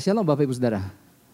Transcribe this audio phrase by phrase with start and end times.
[0.00, 0.80] Shalom Bapak Ibu Saudara.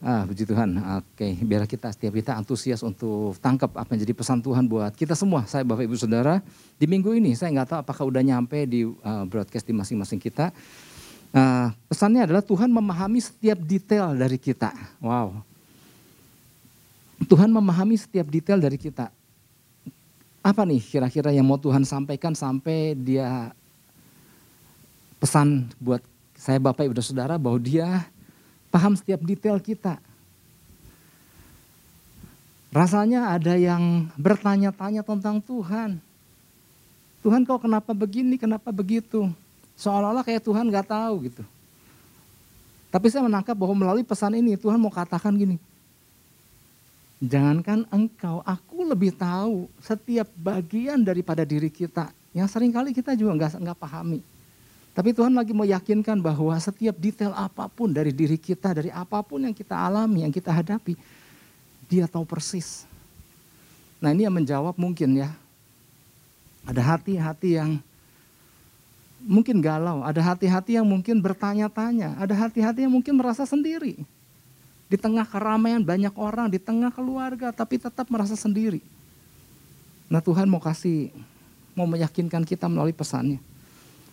[0.03, 0.75] Ah, puji Tuhan.
[0.99, 5.15] Oke, biar kita setiap kita antusias untuk tangkap apa yang jadi pesan Tuhan buat kita
[5.15, 5.47] semua.
[5.47, 6.43] Saya Bapak Ibu Saudara,
[6.75, 10.51] di minggu ini saya nggak tahu apakah udah nyampe di uh, broadcast di masing-masing kita.
[11.31, 14.75] Uh, pesannya adalah Tuhan memahami setiap detail dari kita.
[14.99, 15.39] Wow.
[17.23, 19.15] Tuhan memahami setiap detail dari kita.
[20.43, 23.55] Apa nih kira-kira yang mau Tuhan sampaikan sampai dia
[25.23, 26.03] pesan buat
[26.35, 28.11] saya Bapak Ibu Saudara bahwa dia
[28.77, 29.97] paham setiap detail kita.
[32.69, 35.97] Rasanya ada yang bertanya-tanya tentang Tuhan.
[37.25, 39.33] Tuhan kau kenapa begini, kenapa begitu.
[39.81, 41.43] Seolah-olah kayak Tuhan gak tahu gitu.
[42.93, 45.57] Tapi saya menangkap bahwa melalui pesan ini Tuhan mau katakan gini.
[47.17, 52.13] Jangankan engkau, aku lebih tahu setiap bagian daripada diri kita.
[52.37, 54.21] Yang sering kali kita juga nggak nggak pahami.
[54.97, 59.21] Tapi Tuhan lagi mau yakinkan bahwa setiap detail apa pun dari diri kita, dari apa
[59.21, 60.97] pun yang kita alami, yang kita hadapi,
[61.85, 62.89] dia tahu persis.
[64.01, 65.37] Nah ini yang menjawab mungkin ya.
[66.65, 67.77] Ada hati-hati yang
[69.21, 74.01] mungkin galau, ada hati-hati yang mungkin bertanya-tanya, ada hati-hati yang mungkin merasa sendiri.
[74.89, 78.81] Di tengah keramaian banyak orang, di tengah keluarga, tapi tetap merasa sendiri.
[80.09, 81.13] Nah Tuhan mau kasih,
[81.77, 83.45] mau meyakinkan kita melalui pesannya.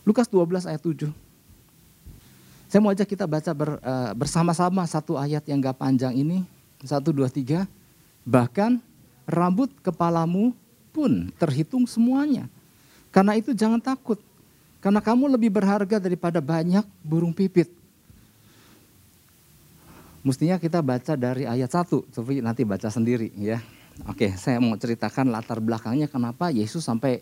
[0.03, 1.11] Lukas 12 ayat 7.
[2.67, 6.43] Saya mau ajak kita baca ber, uh, bersama-sama satu ayat yang gak panjang ini.
[6.83, 7.63] Satu, dua, tiga.
[8.27, 8.81] Bahkan
[9.23, 10.51] rambut kepalamu
[10.91, 12.51] pun terhitung semuanya.
[13.13, 14.19] Karena itu jangan takut.
[14.83, 17.71] Karena kamu lebih berharga daripada banyak burung pipit.
[20.25, 23.63] Mestinya kita baca dari ayat satu, tapi nanti baca sendiri ya.
[24.09, 27.21] Oke, saya mau ceritakan latar belakangnya kenapa Yesus sampai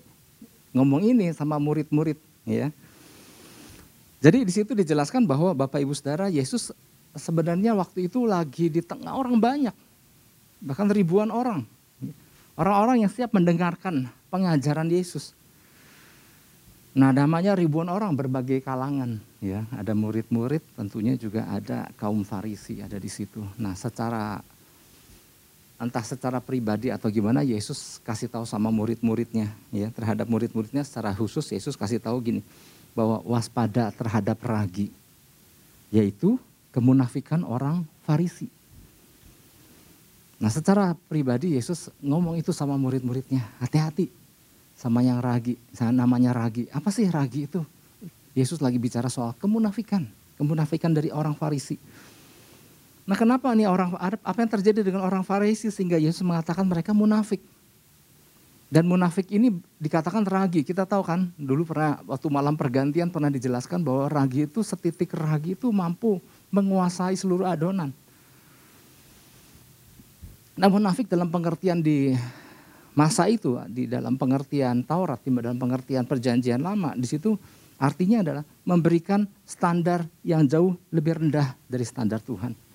[0.72, 2.74] ngomong ini sama murid-murid ya.
[4.22, 6.70] Jadi di situ dijelaskan bahwa Bapak Ibu Saudara Yesus
[7.18, 9.74] sebenarnya waktu itu lagi di tengah orang banyak.
[10.62, 11.66] Bahkan ribuan orang.
[12.54, 15.34] Orang-orang yang siap mendengarkan pengajaran Yesus.
[16.94, 19.18] Nah namanya ribuan orang berbagai kalangan.
[19.42, 23.42] ya Ada murid-murid tentunya juga ada kaum farisi ada di situ.
[23.58, 24.44] Nah secara
[25.82, 31.50] entah secara pribadi atau gimana Yesus kasih tahu sama murid-muridnya ya terhadap murid-muridnya secara khusus
[31.50, 32.42] Yesus kasih tahu gini
[32.94, 34.94] bahwa waspada terhadap ragi
[35.90, 36.38] yaitu
[36.72, 38.48] kemunafikan orang Farisi.
[40.42, 44.10] Nah secara pribadi Yesus ngomong itu sama murid-muridnya, hati-hati
[44.74, 45.60] sama yang ragi,
[45.94, 46.66] namanya ragi.
[46.74, 47.62] Apa sih ragi itu?
[48.34, 50.08] Yesus lagi bicara soal kemunafikan,
[50.40, 51.78] kemunafikan dari orang Farisi.
[53.06, 57.42] Nah kenapa nih orang apa yang terjadi dengan orang Farisi sehingga Yesus mengatakan mereka munafik?
[58.72, 59.52] Dan munafik ini
[59.84, 60.64] dikatakan ragi.
[60.64, 65.60] Kita tahu kan dulu pernah waktu malam pergantian pernah dijelaskan bahwa ragi itu setitik ragi
[65.60, 66.24] itu mampu
[66.56, 67.92] menguasai seluruh adonan.
[70.56, 72.16] Nah munafik dalam pengertian di
[72.96, 77.36] masa itu di dalam pengertian Taurat, di dalam pengertian perjanjian lama di situ
[77.76, 82.71] artinya adalah memberikan standar yang jauh lebih rendah dari standar Tuhan.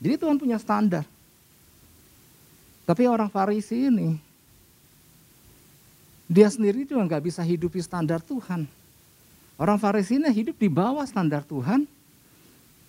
[0.00, 1.04] Jadi Tuhan punya standar.
[2.86, 4.14] Tapi orang Farisi ini,
[6.30, 8.66] dia sendiri juga nggak bisa hidupi standar Tuhan.
[9.56, 11.88] Orang Farisi ini hidup di bawah standar Tuhan,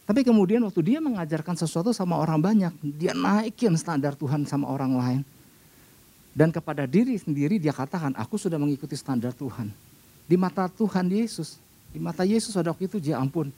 [0.08, 4.96] tapi kemudian waktu dia mengajarkan sesuatu sama orang banyak, dia naikin standar Tuhan sama orang
[4.96, 5.22] lain.
[6.38, 9.74] Dan kepada diri sendiri dia katakan, aku sudah mengikuti standar Tuhan.
[10.30, 11.58] Di mata Tuhan Yesus,
[11.90, 13.50] di mata Yesus pada waktu itu, ya ampun,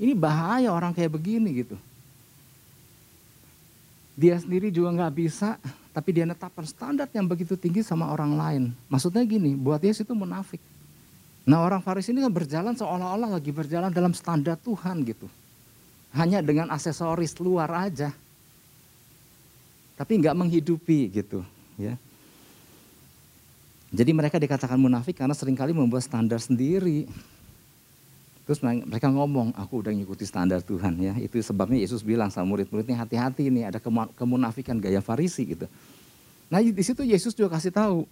[0.00, 1.76] ini bahaya orang kayak begini gitu.
[4.14, 5.58] Dia sendiri juga nggak bisa,
[5.90, 8.62] tapi dia netapkan standar yang begitu tinggi sama orang lain.
[8.86, 10.62] Maksudnya gini, buat Yesus itu munafik.
[11.44, 15.28] Nah orang Farisi ini kan berjalan seolah-olah lagi berjalan dalam standar Tuhan gitu.
[16.14, 18.14] Hanya dengan aksesoris luar aja.
[19.94, 21.44] Tapi nggak menghidupi gitu
[21.76, 21.98] ya.
[23.94, 27.06] Jadi mereka dikatakan munafik karena sering kali membuat standar sendiri.
[28.44, 31.16] Terus mereka ngomong, aku udah ngikuti standar Tuhan ya.
[31.16, 33.80] Itu sebabnya Yesus bilang sama murid-muridnya hati-hati nih ada
[34.12, 35.64] kemunafikan gaya Farisi gitu.
[36.52, 38.04] Nah di situ Yesus juga kasih tahu.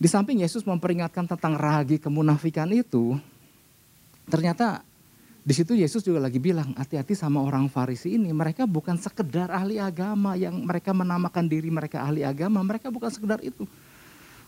[0.00, 3.16] Di samping Yesus memperingatkan tentang ragi kemunafikan itu,
[4.28, 4.84] ternyata
[5.40, 8.28] di situ Yesus juga lagi bilang hati-hati sama orang Farisi ini.
[8.28, 12.60] Mereka bukan sekedar ahli agama yang mereka menamakan diri mereka ahli agama.
[12.60, 13.64] Mereka bukan sekedar itu.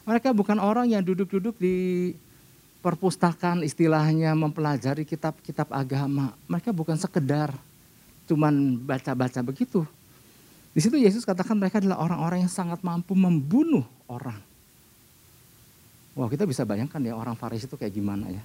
[0.04, 2.12] Mereka bukan orang yang duduk-duduk di
[2.82, 6.34] perpustakaan istilahnya mempelajari kitab-kitab agama.
[6.50, 7.54] Mereka bukan sekedar
[8.26, 9.86] cuman baca-baca begitu.
[10.74, 14.36] Di situ Yesus katakan mereka adalah orang-orang yang sangat mampu membunuh orang.
[16.12, 18.42] Wah kita bisa bayangkan ya orang Farisi itu kayak gimana ya.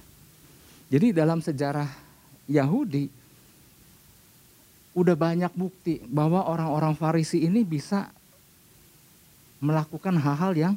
[0.88, 1.88] Jadi dalam sejarah
[2.48, 3.12] Yahudi,
[4.96, 8.08] udah banyak bukti bahwa orang-orang Farisi ini bisa
[9.60, 10.74] melakukan hal-hal yang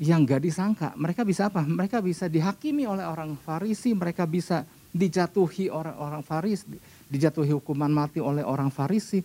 [0.00, 0.96] yang gak disangka.
[0.96, 1.60] Mereka bisa apa?
[1.60, 6.80] Mereka bisa dihakimi oleh orang Farisi, mereka bisa dijatuhi orang-orang Farisi,
[7.12, 9.20] dijatuhi hukuman mati oleh orang Farisi.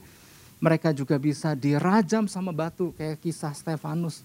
[0.59, 4.19] Mereka juga bisa dirajam sama batu kayak kisah Stefanus.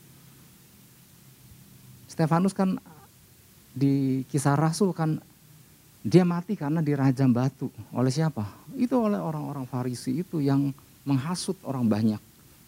[2.11, 2.75] Stefanus kan
[3.71, 5.23] di kisah Rasul kan
[6.03, 7.71] dia mati karena dirajam batu.
[7.95, 8.43] Oleh siapa?
[8.75, 10.75] Itu oleh orang-orang Farisi itu yang
[11.07, 12.19] menghasut orang banyak.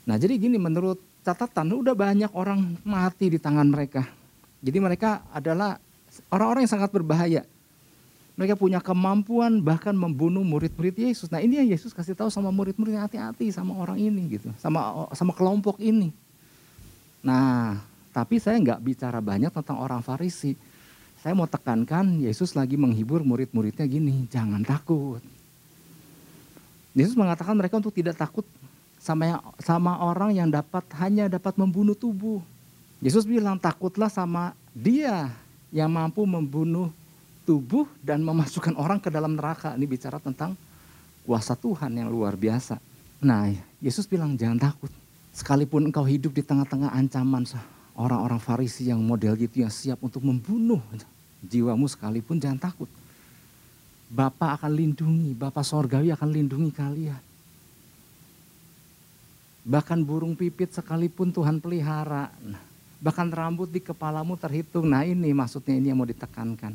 [0.07, 4.03] Nah jadi gini menurut catatan udah banyak orang mati di tangan mereka.
[4.63, 5.79] Jadi mereka adalah
[6.31, 7.43] orang-orang yang sangat berbahaya.
[8.35, 11.29] Mereka punya kemampuan bahkan membunuh murid-murid Yesus.
[11.31, 15.37] Nah ini yang Yesus kasih tahu sama murid-muridnya hati-hati sama orang ini gitu, sama sama
[15.37, 16.11] kelompok ini.
[17.23, 17.79] Nah
[18.11, 20.57] tapi saya nggak bicara banyak tentang orang Farisi.
[21.23, 25.23] Saya mau tekankan Yesus lagi menghibur murid-muridnya gini, jangan takut.
[26.99, 28.43] Yesus mengatakan mereka untuk tidak takut
[29.03, 32.39] sama yang, sama orang yang dapat hanya dapat membunuh tubuh.
[33.03, 35.35] Yesus bilang takutlah sama dia
[35.75, 36.95] yang mampu membunuh
[37.43, 39.75] tubuh dan memasukkan orang ke dalam neraka.
[39.75, 40.55] Ini bicara tentang
[41.27, 42.79] kuasa Tuhan yang luar biasa.
[43.19, 43.51] Nah,
[43.83, 44.95] Yesus bilang jangan takut.
[45.35, 47.43] Sekalipun engkau hidup di tengah-tengah ancaman
[47.99, 50.79] orang-orang Farisi yang model gitu yang siap untuk membunuh
[51.43, 52.87] jiwamu sekalipun jangan takut.
[54.13, 57.32] Bapak akan lindungi, Bapak sorgawi akan lindungi kalian.
[59.63, 62.35] Bahkan burung pipit sekalipun Tuhan pelihara.
[62.43, 62.63] Nah,
[63.03, 64.91] bahkan rambut di kepalamu terhitung.
[64.91, 66.75] Nah ini maksudnya ini yang mau ditekankan.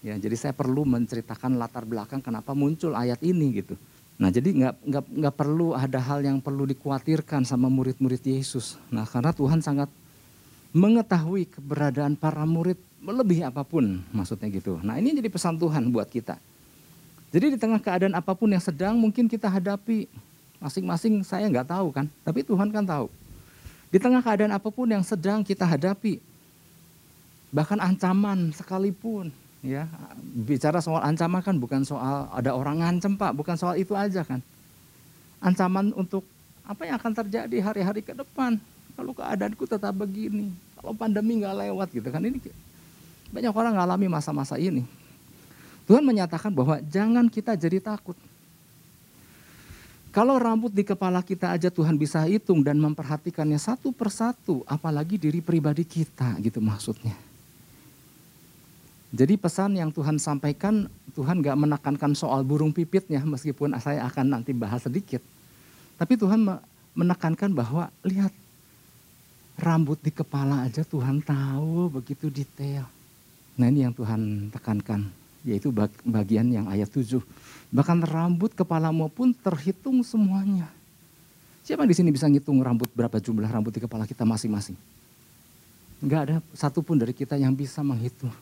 [0.00, 3.74] Ya, jadi saya perlu menceritakan latar belakang kenapa muncul ayat ini gitu.
[4.20, 8.76] Nah jadi nggak nggak nggak perlu ada hal yang perlu dikhawatirkan sama murid-murid Yesus.
[8.92, 9.88] Nah karena Tuhan sangat
[10.76, 14.76] mengetahui keberadaan para murid melebihi apa pun maksudnya gitu.
[14.84, 16.36] Nah ini jadi pesan Tuhan buat kita.
[17.30, 20.10] Jadi di tengah keadaan apa pun yang sedang mungkin kita hadapi,
[20.60, 23.08] Masing-masing saya nggak tahu kan, tapi Tuhan kan tahu.
[23.88, 26.20] Di tengah keadaan apa pun yang sedang kita hadapi,
[27.48, 29.32] bahkan ancaman sekalipun,
[29.64, 29.88] ya
[30.46, 34.44] bicara soal ancaman kan bukan soal ada orang ngancem pak, bukan soal itu aja kan.
[35.40, 36.22] Ancaman untuk
[36.62, 38.60] apa yang akan terjadi hari-hari ke depan,
[38.94, 42.36] kalau keadaanku tetap begini, kalau pandemi nggak lewat gitu kan ini
[43.32, 44.84] banyak orang ngalami masa-masa ini.
[45.88, 48.14] Tuhan menyatakan bahwa jangan kita jadi takut.
[50.10, 55.38] Kalau rambut di kepala kita aja Tuhan bisa hitung dan memperhatikannya satu persatu, apalagi diri
[55.38, 57.14] pribadi kita gitu maksudnya.
[59.14, 64.50] Jadi pesan yang Tuhan sampaikan, Tuhan gak menekankan soal burung pipitnya meskipun saya akan nanti
[64.50, 65.22] bahas sedikit.
[65.94, 66.42] Tapi Tuhan
[66.94, 68.34] menekankan bahwa lihat
[69.58, 72.86] rambut di kepala aja Tuhan tahu begitu detail.
[73.58, 75.06] Nah ini yang Tuhan tekankan,
[75.46, 75.72] yaitu
[76.04, 77.20] bagian yang ayat 7
[77.70, 80.66] Bahkan rambut kepalamu pun terhitung semuanya.
[81.62, 84.74] Siapa di sini bisa ngitung rambut berapa jumlah rambut di kepala kita masing-masing?
[86.02, 88.34] Enggak ada satupun dari kita yang bisa menghitung.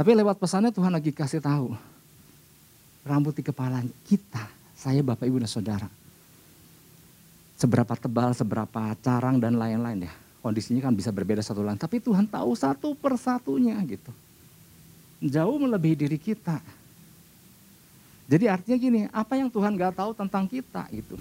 [0.00, 1.76] Tapi lewat pesannya Tuhan lagi kasih tahu.
[3.04, 5.88] Rambut di kepala kita, saya Bapak Ibu dan Saudara.
[7.58, 10.12] Seberapa tebal, seberapa carang dan lain-lain ya.
[10.40, 11.76] Kondisinya kan bisa berbeda satu lain.
[11.76, 14.14] Tapi Tuhan tahu satu persatunya gitu.
[15.18, 16.62] Jauh melebihi diri kita.
[18.28, 21.16] Jadi artinya gini, apa yang Tuhan gak tahu tentang kita itu.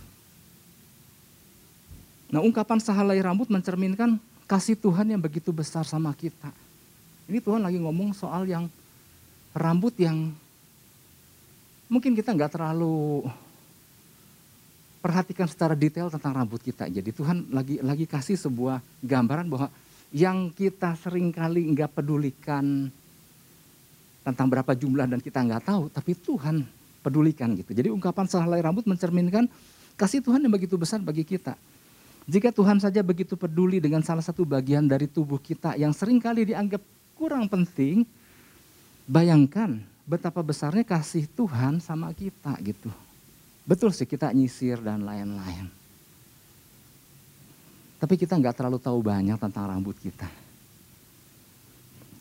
[2.28, 6.52] Nah ungkapan sehalai rambut mencerminkan kasih Tuhan yang begitu besar sama kita.
[7.28, 8.68] Ini Tuhan lagi ngomong soal yang
[9.56, 10.32] rambut yang
[11.88, 13.24] mungkin kita nggak terlalu
[15.00, 16.92] perhatikan secara detail tentang rambut kita.
[16.92, 19.68] Jadi Tuhan lagi lagi kasih sebuah gambaran bahwa
[20.12, 22.92] yang kita sering kali nggak pedulikan
[24.28, 26.68] tentang berapa jumlah dan kita nggak tahu, tapi Tuhan
[27.00, 27.72] pedulikan gitu.
[27.72, 29.48] Jadi ungkapan sehelai rambut mencerminkan
[29.96, 31.56] kasih Tuhan yang begitu besar bagi kita.
[32.28, 36.44] Jika Tuhan saja begitu peduli dengan salah satu bagian dari tubuh kita yang sering kali
[36.52, 36.84] dianggap
[37.16, 38.04] kurang penting,
[39.08, 42.92] bayangkan betapa besarnya kasih Tuhan sama kita gitu.
[43.64, 45.72] Betul sih kita nyisir dan lain-lain.
[47.96, 50.28] Tapi kita nggak terlalu tahu banyak tentang rambut kita.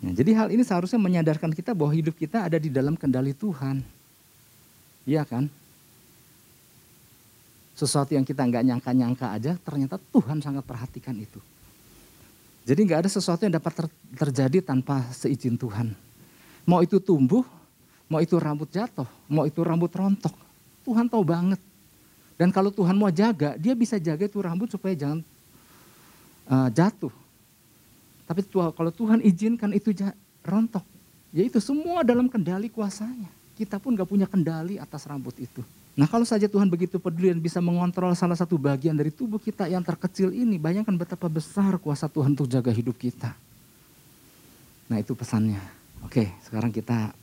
[0.04, 3.80] Nah, jadi hal ini seharusnya menyadarkan kita bahwa hidup kita ada di dalam kendali Tuhan.
[5.08, 5.48] Iya kan?
[7.76, 11.40] Sesuatu yang kita nggak nyangka-nyangka aja, ternyata Tuhan sangat perhatikan itu.
[12.66, 13.86] Jadi nggak ada sesuatu yang dapat ter
[14.18, 15.94] terjadi tanpa seizin Tuhan.
[16.66, 17.46] Mau itu tumbuh,
[18.10, 20.34] mau itu rambut jatuh, mau itu rambut rontok.
[20.82, 21.60] Tuhan tahu banget.
[22.36, 25.22] Dan kalau Tuhan mau jaga, dia bisa jaga itu rambut supaya jangan
[26.50, 27.14] uh, jatuh.
[28.26, 29.94] Tapi kalau Tuhan izinkan itu
[30.42, 30.82] rontok,
[31.30, 33.30] ya itu semua dalam kendali kuasanya.
[33.56, 35.64] kita pun gak punya kendali atas rambut itu.
[35.96, 39.64] Nah kalau saja Tuhan begitu peduli dan bisa mengontrol salah satu bagian dari tubuh kita
[39.64, 43.32] yang terkecil ini, bayangkan betapa besar kuasa Tuhan untuk jaga hidup kita.
[44.92, 45.58] Nah itu pesannya.
[46.04, 47.16] Oke sekarang kita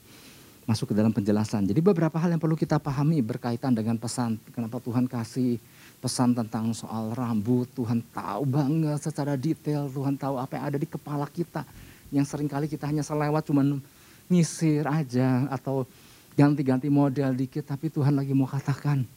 [0.65, 1.69] masuk ke dalam penjelasan.
[1.69, 4.41] Jadi beberapa hal yang perlu kita pahami berkaitan dengan pesan.
[4.57, 5.61] Kenapa Tuhan kasih
[6.03, 7.63] pesan tentang soal rambut.
[7.71, 9.87] Tuhan tahu banget secara detail.
[9.87, 11.63] Tuhan tahu apa yang ada di kepala kita.
[12.11, 13.79] Yang sering kali kita hanya selewat cuman
[14.27, 15.87] nyisir aja atau
[16.35, 19.07] ganti-ganti model dikit, tapi Tuhan lagi mau katakan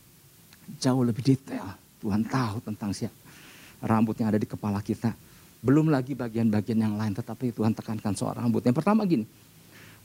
[0.79, 1.75] jauh lebih detail.
[1.99, 3.19] Tuhan tahu tentang siapa
[3.83, 5.13] rambut yang ada di kepala kita.
[5.59, 8.63] Belum lagi bagian-bagian yang lain, tetapi Tuhan tekankan soal rambut.
[8.63, 9.27] Yang pertama gini,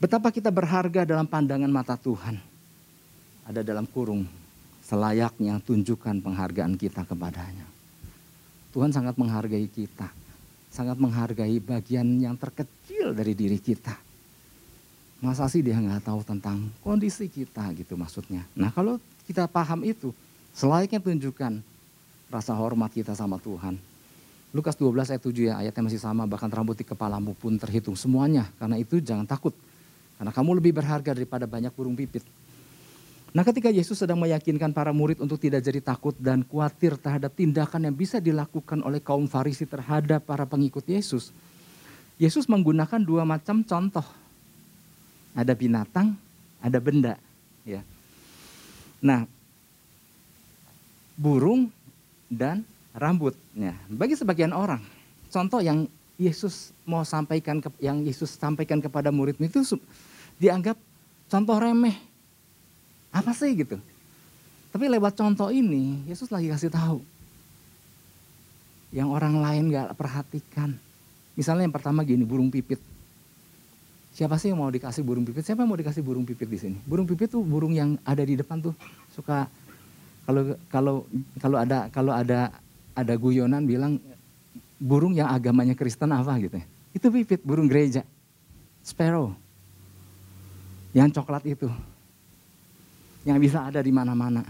[0.02, 2.40] betapa kita berharga dalam pandangan mata Tuhan.
[3.46, 4.26] Ada dalam kurung,
[4.92, 7.64] selayaknya tunjukkan penghargaan kita kepadanya.
[8.76, 10.12] Tuhan sangat menghargai kita,
[10.68, 14.12] sangat menghargai bagian yang terkecil dari diri kita
[15.22, 18.42] Masa sih dia nggak tahu tentang kondisi kita gitu maksudnya.
[18.58, 20.10] Nah kalau kita paham itu,
[20.50, 21.62] selayaknya tunjukkan
[22.26, 23.78] rasa hormat kita sama Tuhan.
[24.50, 28.50] Lukas 12 ayat 7 ya, ayatnya masih sama, bahkan rambut di kepalamu pun terhitung semuanya.
[28.58, 29.54] Karena itu jangan takut,
[30.18, 32.26] karena kamu lebih berharga daripada banyak burung pipit.
[33.32, 37.88] Nah ketika Yesus sedang meyakinkan para murid untuk tidak jadi takut dan khawatir terhadap tindakan
[37.88, 41.32] yang bisa dilakukan oleh kaum Farisi terhadap para pengikut Yesus,
[42.20, 44.04] Yesus menggunakan dua macam contoh
[45.32, 46.12] ada binatang,
[46.60, 47.16] ada benda.
[47.64, 47.80] Ya.
[49.00, 49.24] Nah,
[51.16, 51.72] burung
[52.28, 53.72] dan rambutnya.
[53.88, 54.84] Bagi sebagian orang,
[55.32, 55.88] contoh yang
[56.20, 59.64] Yesus mau sampaikan yang Yesus sampaikan kepada murid itu
[60.36, 60.76] dianggap
[61.32, 62.11] contoh remeh.
[63.12, 63.76] Apa sih gitu?
[64.72, 67.04] Tapi lewat contoh ini, Yesus lagi kasih tahu.
[68.88, 70.80] Yang orang lain gak perhatikan.
[71.36, 72.80] Misalnya yang pertama gini, burung pipit.
[74.12, 75.44] Siapa sih yang mau dikasih burung pipit?
[75.44, 76.76] Siapa yang mau dikasih burung pipit di sini?
[76.84, 78.76] Burung pipit tuh burung yang ada di depan tuh
[79.12, 79.48] suka
[80.28, 80.94] kalau kalau
[81.40, 82.52] kalau ada kalau ada
[82.92, 83.96] ada guyonan bilang
[84.76, 86.66] burung yang agamanya Kristen apa gitu ya.
[86.92, 88.04] Itu pipit, burung gereja.
[88.84, 89.32] Sparrow.
[90.92, 91.72] Yang coklat itu.
[93.22, 94.42] Yang bisa ada di mana-mana.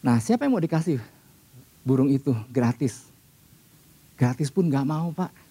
[0.00, 0.96] Nah, siapa yang mau dikasih
[1.84, 3.04] burung itu gratis?
[4.16, 5.50] Gratis pun gak mau, Pak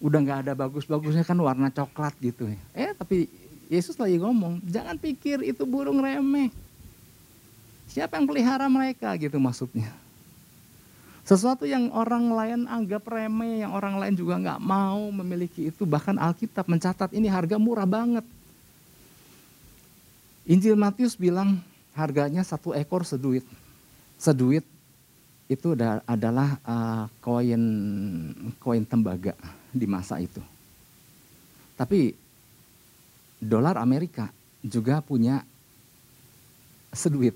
[0.00, 2.60] udah nggak ada bagus-bagusnya kan warna coklat gitu ya.
[2.76, 3.28] Eh tapi
[3.66, 6.52] Yesus lagi ngomong, jangan pikir itu burung remeh.
[7.90, 9.90] Siapa yang pelihara mereka gitu maksudnya.
[11.26, 15.82] Sesuatu yang orang lain anggap remeh, yang orang lain juga nggak mau memiliki itu.
[15.82, 18.22] Bahkan Alkitab mencatat ini harga murah banget.
[20.46, 21.58] Injil Matius bilang
[21.98, 23.42] harganya satu ekor seduit.
[24.14, 24.62] Seduit
[25.50, 25.74] itu
[26.06, 27.62] adalah uh, koin
[28.62, 29.34] koin tembaga
[29.74, 30.38] di masa itu.
[31.74, 32.14] Tapi
[33.42, 34.30] dolar Amerika
[34.62, 35.42] juga punya
[36.94, 37.34] seduit,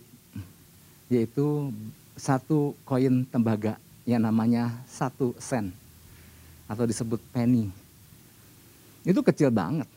[1.11, 1.75] yaitu
[2.15, 3.75] satu koin tembaga
[4.07, 5.75] yang namanya satu sen
[6.71, 7.75] atau disebut penny.
[9.03, 9.91] Itu kecil banget.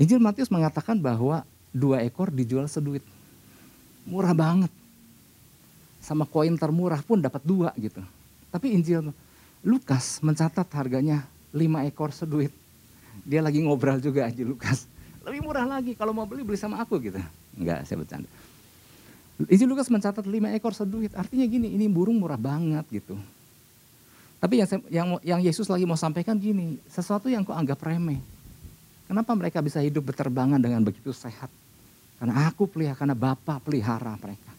[0.00, 3.02] Injil Matius mengatakan bahwa dua ekor dijual seduit.
[4.06, 4.70] Murah banget.
[5.98, 7.98] Sama koin termurah pun dapat dua gitu.
[8.54, 9.10] Tapi Injil
[9.66, 12.54] Lukas mencatat harganya lima ekor seduit.
[13.26, 14.86] Dia lagi ngobrol juga aja Lukas.
[15.26, 17.18] Lebih murah lagi kalau mau beli beli sama aku gitu.
[17.58, 18.30] Enggak, saya bercanda.
[19.50, 21.10] Injil Lukas mencatat lima ekor seduit.
[21.18, 23.18] Artinya gini, ini burung murah banget gitu.
[24.38, 28.20] Tapi yang, yang yang Yesus lagi mau sampaikan gini, sesuatu yang kau anggap remeh.
[29.08, 31.48] Kenapa mereka bisa hidup berterbangan dengan begitu sehat?
[32.18, 34.52] Karena aku pelihara, karena Bapak pelihara mereka.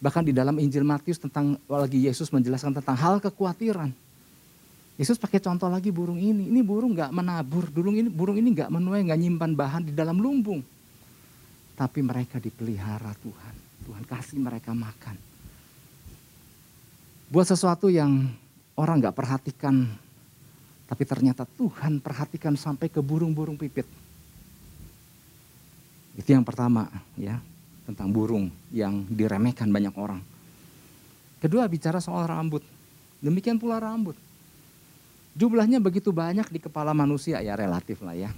[0.00, 3.90] Bahkan di dalam Injil Matius tentang lagi Yesus menjelaskan tentang hal kekhawatiran
[4.96, 6.48] Yesus pakai contoh lagi burung ini.
[6.48, 10.16] Ini burung nggak menabur, burung ini burung ini nggak menuai, nggak nyimpan bahan di dalam
[10.16, 10.64] lumbung.
[11.76, 13.54] Tapi mereka dipelihara Tuhan.
[13.84, 15.20] Tuhan kasih mereka makan.
[17.28, 18.24] Buat sesuatu yang
[18.80, 19.84] orang nggak perhatikan,
[20.88, 23.84] tapi ternyata Tuhan perhatikan sampai ke burung-burung pipit.
[26.16, 26.88] Itu yang pertama
[27.20, 27.36] ya,
[27.84, 30.20] tentang burung yang diremehkan banyak orang.
[31.38, 32.64] Kedua bicara soal rambut.
[33.20, 34.16] Demikian pula rambut.
[35.36, 38.32] Jumlahnya begitu banyak di kepala manusia ya relatif lah ya.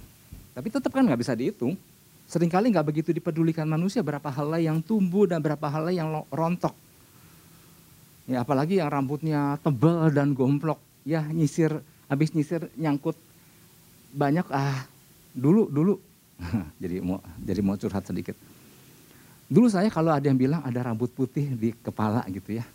[0.51, 1.79] Tapi tetap kan nggak bisa dihitung.
[2.27, 6.75] Seringkali nggak begitu dipedulikan manusia berapa hal yang tumbuh dan berapa hal yang rontok.
[8.27, 10.77] Ya apalagi yang rambutnya tebal dan gomplok.
[11.07, 11.79] Ya nyisir,
[12.11, 13.15] habis nyisir nyangkut
[14.11, 14.83] banyak ah
[15.31, 15.97] dulu dulu
[16.81, 18.35] jadi mau jadi mau curhat sedikit.
[19.49, 22.65] Dulu saya kalau ada yang bilang ada rambut putih di kepala gitu ya.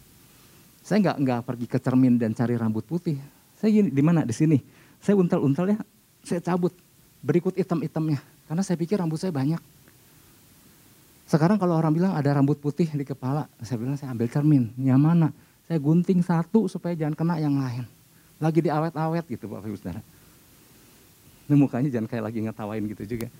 [0.84, 3.16] Saya nggak nggak pergi ke cermin dan cari rambut putih
[3.64, 4.28] saya gini, di mana?
[4.28, 4.60] Di sini.
[5.00, 5.78] Saya untal-untal ya,
[6.20, 6.76] saya cabut.
[7.24, 8.20] Berikut hitam-hitamnya.
[8.44, 9.56] Karena saya pikir rambut saya banyak.
[11.24, 14.68] Sekarang kalau orang bilang ada rambut putih di kepala, saya bilang saya ambil cermin.
[14.76, 15.28] Yang mana?
[15.64, 17.88] Saya gunting satu supaya jangan kena yang lain.
[18.36, 20.04] Lagi diawet-awet gitu Bapak Ibu Saudara.
[21.48, 23.32] Ini mukanya jangan kayak lagi ngetawain gitu juga.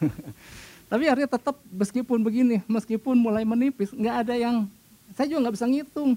[0.90, 4.68] Tapi artinya tetap meskipun begini, meskipun mulai menipis, nggak ada yang,
[5.16, 6.10] saya juga nggak bisa ngitung.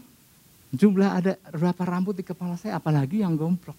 [0.75, 3.75] Jumlah ada berapa rambut di kepala saya, apalagi yang gomprok.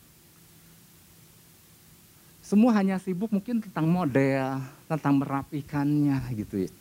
[2.41, 6.73] Semua hanya sibuk mungkin tentang model, tentang merapikannya gitu ya.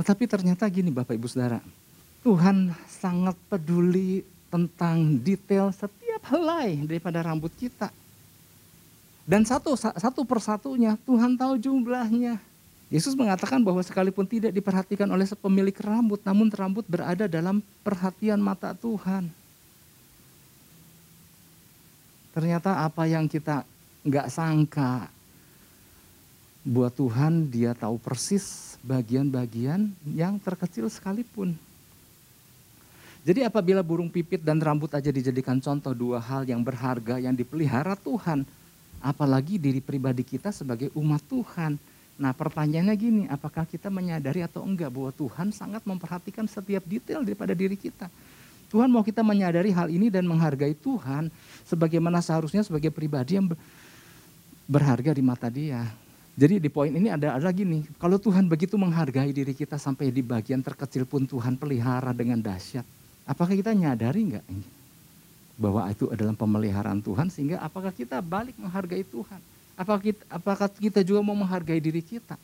[0.00, 1.60] Tetapi ternyata gini Bapak Ibu Saudara,
[2.24, 7.92] Tuhan sangat peduli tentang detail setiap helai daripada rambut kita.
[9.24, 12.36] Dan satu satu persatunya Tuhan tahu jumlahnya.
[12.92, 18.76] Yesus mengatakan bahwa sekalipun tidak diperhatikan oleh pemilik rambut, namun rambut berada dalam perhatian mata
[18.76, 19.32] Tuhan.
[22.36, 23.64] Ternyata apa yang kita
[24.04, 25.08] nggak sangka
[26.64, 31.56] buat Tuhan dia tahu persis bagian-bagian yang terkecil sekalipun.
[33.24, 37.96] Jadi apabila burung pipit dan rambut aja dijadikan contoh dua hal yang berharga yang dipelihara
[37.96, 38.44] Tuhan,
[39.04, 41.76] apalagi diri pribadi kita sebagai umat Tuhan.
[42.16, 47.52] Nah pertanyaannya gini, apakah kita menyadari atau enggak bahwa Tuhan sangat memperhatikan setiap detail daripada
[47.52, 48.08] diri kita.
[48.72, 51.28] Tuhan mau kita menyadari hal ini dan menghargai Tuhan
[51.68, 53.52] sebagaimana seharusnya sebagai pribadi yang
[54.64, 55.84] berharga di mata dia.
[56.34, 60.10] Jadi di poin ini ada, ada lagi nih, kalau Tuhan begitu menghargai diri kita sampai
[60.10, 62.82] di bagian terkecil pun Tuhan pelihara dengan dahsyat.
[63.22, 64.46] Apakah kita nyadari enggak
[65.54, 69.40] bahwa itu adalah pemeliharaan Tuhan sehingga apakah kita balik menghargai Tuhan?
[69.74, 72.38] Apakah kita, apakah kita juga mau menghargai diri kita?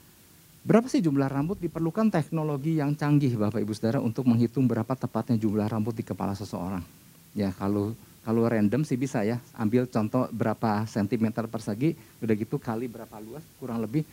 [0.61, 5.41] Berapa sih jumlah rambut diperlukan teknologi yang canggih Bapak Ibu Saudara untuk menghitung berapa tepatnya
[5.41, 6.85] jumlah rambut di kepala seseorang?
[7.33, 12.85] Ya kalau kalau random sih bisa ya, ambil contoh berapa sentimeter persegi, udah gitu kali
[12.85, 14.05] berapa luas, kurang lebih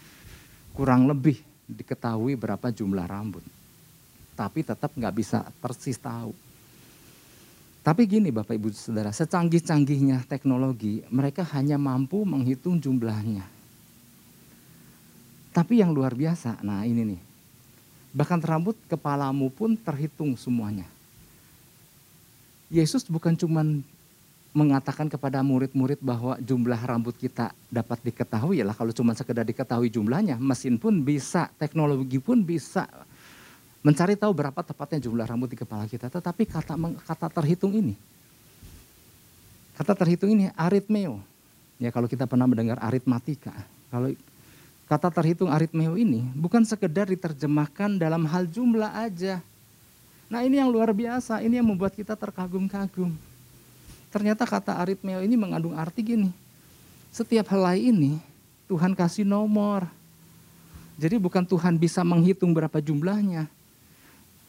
[0.71, 3.43] kurang lebih diketahui berapa jumlah rambut.
[4.37, 6.31] Tapi tetap nggak bisa persis tahu.
[7.87, 13.47] Tapi gini Bapak Ibu Saudara, secanggih-canggihnya teknologi, mereka hanya mampu menghitung jumlahnya.
[15.55, 17.21] Tapi yang luar biasa, nah ini nih.
[18.11, 20.83] Bahkan rambut kepalamu pun terhitung semuanya.
[22.67, 23.63] Yesus bukan cuma
[24.51, 30.35] mengatakan kepada murid-murid bahwa jumlah rambut kita dapat diketahui lah kalau cuma sekedar diketahui jumlahnya
[30.35, 32.83] mesin pun bisa teknologi pun bisa
[33.87, 36.11] mencari tahu berapa tepatnya jumlah rambut di kepala kita.
[36.11, 36.75] Tetapi kata
[37.07, 37.95] kata terhitung ini,
[39.79, 41.23] kata terhitung ini aritmeo.
[41.79, 43.55] Ya kalau kita pernah mendengar aritmatika,
[43.87, 44.11] kalau
[44.91, 49.39] kata terhitung aritmeo ini bukan sekedar diterjemahkan dalam hal jumlah aja.
[50.27, 53.15] Nah ini yang luar biasa, ini yang membuat kita terkagum-kagum.
[54.11, 56.35] Ternyata kata aritmeo ini mengandung arti gini,
[57.15, 58.19] setiap helai ini
[58.67, 59.87] Tuhan kasih nomor.
[60.97, 63.47] Jadi bukan Tuhan bisa menghitung berapa jumlahnya,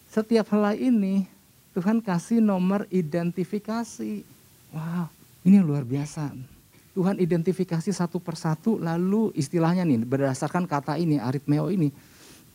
[0.09, 1.29] setiap helai ini
[1.77, 4.25] Tuhan kasih nomor identifikasi.
[4.73, 5.07] Wow,
[5.45, 6.33] ini luar biasa.
[6.97, 11.95] Tuhan identifikasi satu persatu lalu istilahnya nih berdasarkan kata ini aritmeo ini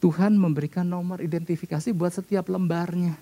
[0.03, 3.15] Tuhan memberikan nomor identifikasi buat setiap lembarnya.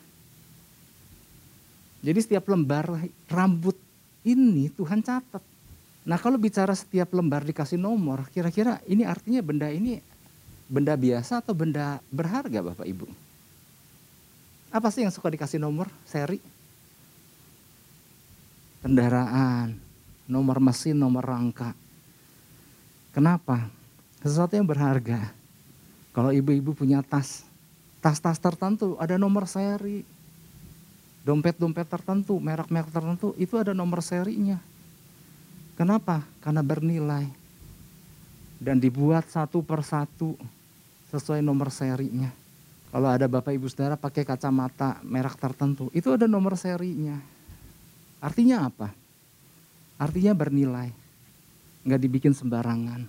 [2.02, 2.90] Jadi setiap lembar
[3.30, 3.78] rambut
[4.26, 5.46] ini Tuhan catat.
[6.02, 10.02] Nah kalau bicara setiap lembar dikasih nomor, kira-kira ini artinya benda ini
[10.66, 13.06] benda biasa atau benda berharga Bapak Ibu?
[14.72, 16.40] Apa sih yang suka dikasih nomor seri?
[18.80, 19.76] Kendaraan,
[20.26, 21.76] nomor mesin, nomor rangka.
[23.12, 23.68] Kenapa?
[24.24, 25.36] Sesuatu yang berharga.
[26.16, 27.44] Kalau ibu-ibu punya tas,
[28.00, 30.08] tas-tas tertentu ada nomor seri.
[31.22, 34.58] Dompet-dompet tertentu, merek-merek tertentu, itu ada nomor serinya.
[35.78, 36.26] Kenapa?
[36.42, 37.30] Karena bernilai.
[38.58, 40.34] Dan dibuat satu persatu
[41.14, 42.41] sesuai nomor serinya.
[42.92, 47.16] Kalau ada Bapak Ibu Saudara pakai kacamata merek tertentu, itu ada nomor serinya.
[48.20, 48.92] Artinya apa?
[49.96, 50.92] Artinya bernilai.
[51.88, 53.08] Nggak dibikin sembarangan.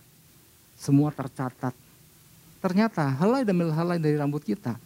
[0.78, 1.74] Semua tercatat.
[2.62, 4.78] Ternyata helai demi helai dari rambut kita,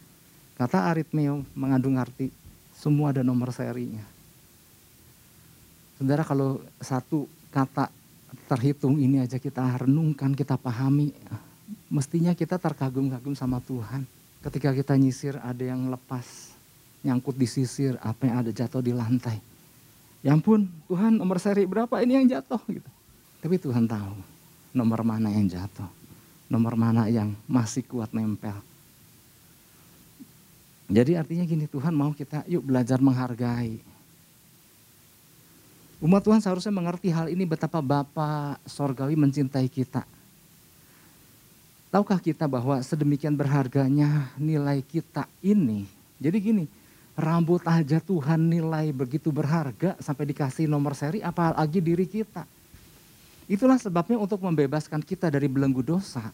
[0.57, 2.33] kata aritmeo mengandung arti
[2.73, 4.01] semua ada nomor serinya.
[6.01, 7.93] Saudara kalau satu kata
[8.49, 11.13] terhitung ini aja kita renungkan, kita pahami,
[11.85, 16.53] mestinya kita terkagum-kagum sama Tuhan Ketika kita nyisir ada yang lepas,
[17.01, 19.41] nyangkut di sisir, apa yang ada jatuh di lantai.
[20.25, 22.89] Ya ampun, Tuhan nomor seri berapa ini yang jatuh gitu.
[23.41, 24.17] Tapi Tuhan tahu
[24.73, 25.87] nomor mana yang jatuh,
[26.49, 28.57] nomor mana yang masih kuat nempel.
[30.87, 33.83] Jadi artinya gini, Tuhan mau kita yuk belajar menghargai.
[35.97, 40.05] Umat Tuhan seharusnya mengerti hal ini betapa Bapa Sorgawi mencintai kita.
[41.87, 45.87] Tahukah kita bahwa sedemikian berharganya nilai kita ini?
[46.19, 46.65] Jadi gini,
[47.15, 52.43] rambut aja Tuhan nilai begitu berharga sampai dikasih nomor seri apalagi diri kita.
[53.47, 56.27] Itulah sebabnya untuk membebaskan kita dari belenggu dosa.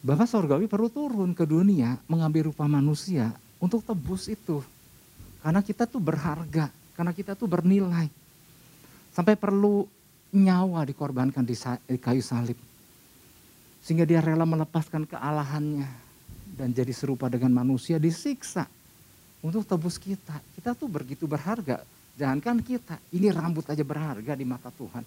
[0.00, 4.64] Bapak Sorgawi perlu turun ke dunia mengambil rupa manusia untuk tebus itu.
[5.44, 8.08] Karena kita tuh berharga, karena kita tuh bernilai.
[9.12, 9.84] Sampai perlu
[10.32, 11.56] nyawa dikorbankan di
[12.00, 12.56] kayu salib.
[13.84, 15.84] Sehingga dia rela melepaskan kealahannya
[16.56, 18.64] dan jadi serupa dengan manusia disiksa
[19.44, 20.40] untuk tebus kita.
[20.56, 21.84] Kita tuh begitu berharga.
[22.16, 25.04] Jangankan kita, ini rambut aja berharga di mata Tuhan.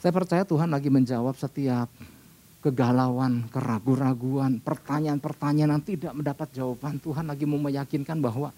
[0.00, 1.90] Saya percaya Tuhan lagi menjawab setiap
[2.64, 6.96] kegalauan, keraguan-raguan, pertanyaan-pertanyaan yang tidak mendapat jawaban.
[7.02, 8.54] Tuhan lagi mau meyakinkan bahwa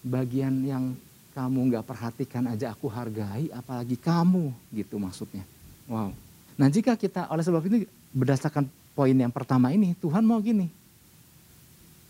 [0.00, 0.96] bagian yang
[1.36, 5.44] kamu nggak perhatikan aja aku hargai, apalagi kamu gitu maksudnya.
[5.84, 6.29] Wow.
[6.58, 10.70] Nah jika kita oleh sebab itu berdasarkan poin yang pertama ini Tuhan mau gini.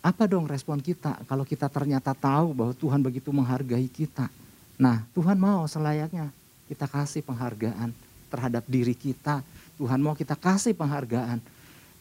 [0.00, 4.33] Apa dong respon kita kalau kita ternyata tahu bahwa Tuhan begitu menghargai kita.
[4.81, 6.33] Nah Tuhan mau selayaknya
[6.70, 7.92] kita kasih penghargaan
[8.33, 9.44] terhadap diri kita.
[9.76, 11.40] Tuhan mau kita kasih penghargaan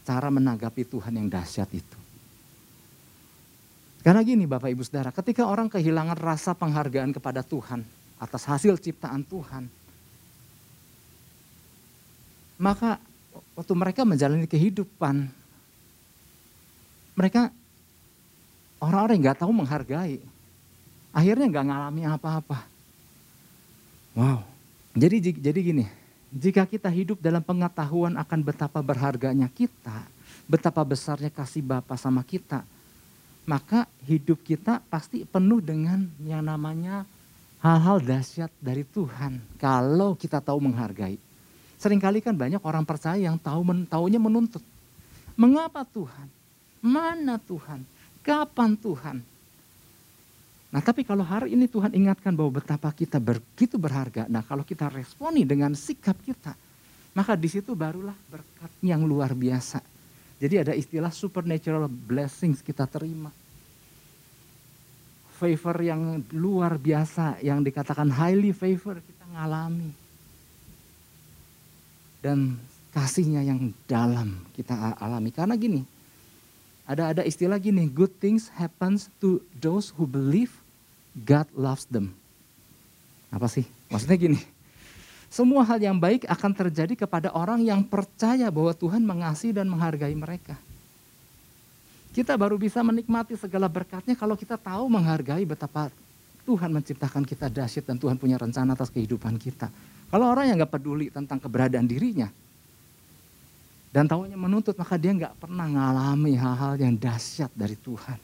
[0.08, 2.00] cara menanggapi Tuhan yang dahsyat itu.
[4.00, 7.84] Karena gini Bapak Ibu Saudara, ketika orang kehilangan rasa penghargaan kepada Tuhan
[8.16, 9.68] atas hasil ciptaan Tuhan,
[12.60, 13.00] maka
[13.56, 15.32] waktu mereka menjalani kehidupan,
[17.16, 17.56] mereka
[18.84, 20.20] orang-orang yang nggak tahu menghargai.
[21.16, 22.60] Akhirnya nggak ngalami apa-apa.
[24.14, 24.44] Wow.
[24.92, 25.86] Jadi jadi gini,
[26.30, 30.04] jika kita hidup dalam pengetahuan akan betapa berharganya kita,
[30.44, 32.68] betapa besarnya kasih Bapa sama kita,
[33.48, 37.08] maka hidup kita pasti penuh dengan yang namanya
[37.64, 39.40] hal-hal dahsyat dari Tuhan.
[39.56, 41.29] Kalau kita tahu menghargai.
[41.80, 44.60] Seringkali kan banyak orang percaya yang tahu men, taunya menuntut.
[45.40, 46.28] Mengapa Tuhan?
[46.84, 47.88] Mana Tuhan?
[48.20, 49.18] Kapan Tuhan?
[50.70, 54.28] Nah tapi kalau hari ini Tuhan ingatkan bahwa betapa kita begitu berharga.
[54.28, 56.52] Nah kalau kita responi dengan sikap kita.
[57.16, 59.80] Maka di situ barulah berkat yang luar biasa.
[60.36, 63.32] Jadi ada istilah supernatural blessings kita terima.
[65.40, 70.09] Favor yang luar biasa yang dikatakan highly favor kita ngalami
[72.20, 72.60] dan
[72.92, 75.32] kasihnya yang dalam kita alami.
[75.32, 75.86] Karena gini,
[76.90, 80.54] ada ada istilah gini, good things happens to those who believe
[81.14, 82.16] God loves them.
[83.30, 83.66] Apa sih?
[83.94, 84.40] Maksudnya gini,
[85.30, 90.18] semua hal yang baik akan terjadi kepada orang yang percaya bahwa Tuhan mengasihi dan menghargai
[90.18, 90.58] mereka.
[92.10, 95.94] Kita baru bisa menikmati segala berkatnya kalau kita tahu menghargai betapa
[96.50, 99.70] Tuhan menciptakan kita dahsyat dan Tuhan punya rencana atas kehidupan kita.
[100.10, 102.30] Kalau orang yang nggak peduli tentang keberadaan dirinya
[103.90, 108.18] dan tahunya menuntut, maka dia nggak pernah mengalami hal-hal yang dahsyat dari Tuhan.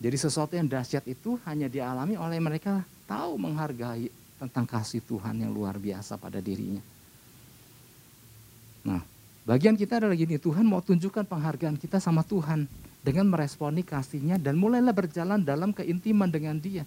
[0.00, 5.52] Jadi sesuatu yang dahsyat itu hanya dialami oleh mereka tahu menghargai tentang kasih Tuhan yang
[5.52, 6.84] luar biasa pada dirinya.
[8.84, 9.00] Nah,
[9.48, 12.68] bagian kita adalah gini, Tuhan mau tunjukkan penghargaan kita sama Tuhan
[13.00, 16.84] dengan meresponi kasihnya dan mulailah berjalan dalam keintiman dengan dia.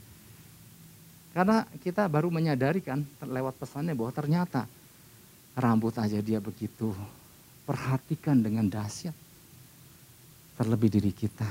[1.36, 4.66] Karena kita baru menyadari kan lewat pesannya bahwa ternyata
[5.58, 6.94] rambut aja dia begitu
[7.68, 9.14] perhatikan dengan dahsyat.
[10.58, 11.46] Terlebih diri kita.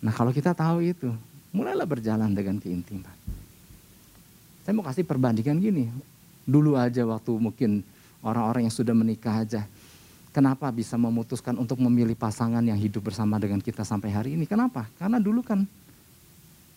[0.00, 1.12] Nah kalau kita tahu itu,
[1.52, 3.12] mulailah berjalan dengan keintiman.
[4.64, 5.92] Saya mau kasih perbandingan gini.
[6.46, 7.84] Dulu aja waktu mungkin
[8.24, 9.68] orang-orang yang sudah menikah aja.
[10.32, 14.44] Kenapa bisa memutuskan untuk memilih pasangan yang hidup bersama dengan kita sampai hari ini?
[14.48, 14.88] Kenapa?
[14.96, 15.64] Karena dulu kan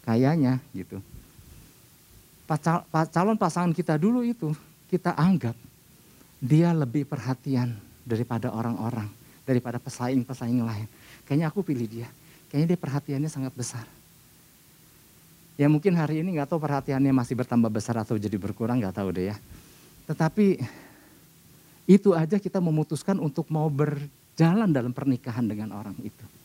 [0.04, 1.00] kayaknya gitu
[3.14, 4.50] calon pasangan kita dulu itu
[4.90, 5.54] kita anggap
[6.40, 7.76] dia lebih perhatian
[8.08, 9.06] daripada orang-orang,
[9.46, 10.88] daripada pesaing-pesaing lain.
[11.28, 12.10] Kayaknya aku pilih dia.
[12.50, 13.86] Kayaknya dia perhatiannya sangat besar.
[15.60, 19.12] Ya mungkin hari ini nggak tahu perhatiannya masih bertambah besar atau jadi berkurang nggak tahu
[19.12, 19.38] deh ya.
[20.08, 20.58] Tetapi
[21.86, 26.39] itu aja kita memutuskan untuk mau berjalan dalam pernikahan dengan orang itu.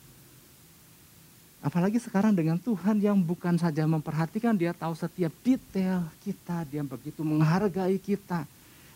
[1.65, 7.25] Apalagi sekarang dengan Tuhan yang bukan saja memperhatikan, dia tahu setiap detail kita, dia begitu
[7.25, 8.45] menghargai kita,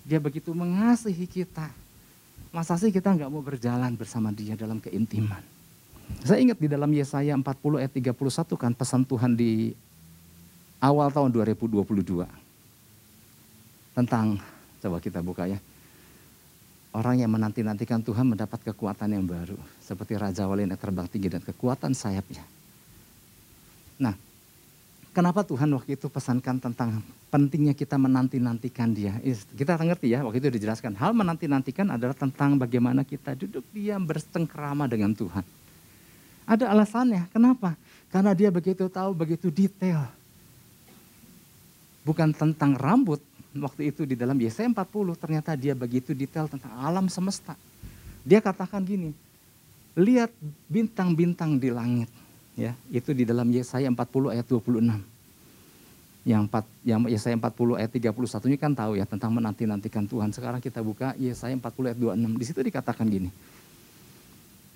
[0.05, 1.65] dia begitu mengasihi kita.
[2.53, 5.41] Masa sih kita nggak mau berjalan bersama dia dalam keintiman?
[6.21, 8.13] Saya ingat di dalam Yesaya 40 ayat 31
[8.53, 9.73] kan pesan Tuhan di
[10.77, 12.29] awal tahun 2022.
[13.97, 14.37] Tentang,
[14.77, 15.57] coba kita buka ya.
[16.93, 19.57] Orang yang menanti-nantikan Tuhan mendapat kekuatan yang baru.
[19.81, 22.58] Seperti Raja Wali yang terbang tinggi dan kekuatan sayapnya.
[23.99, 24.15] Nah,
[25.09, 27.01] Kenapa Tuhan waktu itu pesankan tentang
[27.33, 29.17] pentingnya kita menanti-nantikan dia.
[29.57, 30.93] Kita ngerti ya, waktu itu dijelaskan.
[30.95, 35.41] Hal menanti-nantikan adalah tentang bagaimana kita duduk diam berstengkrama dengan Tuhan.
[36.45, 37.73] Ada alasannya, kenapa?
[38.13, 40.05] Karena dia begitu tahu, begitu detail.
[42.05, 43.21] Bukan tentang rambut,
[43.57, 47.57] waktu itu di dalam Yesaya 40 ternyata dia begitu detail tentang alam semesta.
[48.21, 49.09] Dia katakan gini,
[49.97, 50.29] lihat
[50.69, 52.09] bintang-bintang di langit
[52.59, 54.99] ya itu di dalam Yesaya 40 ayat 26
[56.27, 60.35] yang, 4, yang Yesaya 40 ayat 31 ini kan tahu ya tentang menanti-nantikan Tuhan.
[60.35, 62.35] Sekarang kita buka Yesaya 40 ayat 26.
[62.35, 63.31] Di situ dikatakan gini.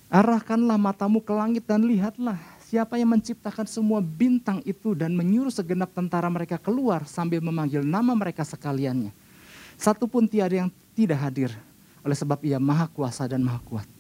[0.07, 5.93] Arahkanlah matamu ke langit dan lihatlah siapa yang menciptakan semua bintang itu dan menyuruh segenap
[5.93, 9.13] tentara mereka keluar sambil memanggil nama mereka sekaliannya.
[9.77, 11.51] Satu pun tiada yang tidak hadir
[12.05, 13.92] oleh sebab ia maha kuasa dan maha kuat.